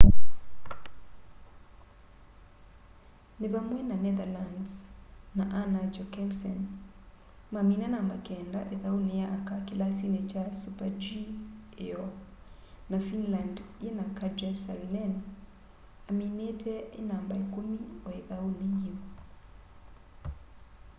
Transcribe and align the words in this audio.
ni 3.39 3.47
vamwe 3.55 3.79
na 3.89 3.95
netherlands 4.03 4.75
na 5.37 5.45
anna 5.61 5.79
jochemsen 5.95 6.59
mamina 7.53 7.85
namba 7.95 8.15
keenda 8.25 8.59
ithauni 8.75 9.13
ya 9.21 9.27
aka 9.37 9.55
kilasini 9.67 10.19
kya 10.31 10.43
super-g 10.61 11.03
iyoo 11.85 12.09
na 12.91 12.97
finland 13.07 13.55
yina 13.83 14.05
katja 14.19 14.49
saarinen 14.63 15.13
aminite 16.09 16.73
e 16.99 17.01
namba 17.11 17.33
ikumi 17.43 17.75
o 18.07 18.09
ithauni 18.21 18.65
yiu 18.81 18.95